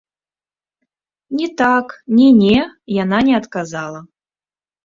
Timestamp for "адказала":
3.41-3.99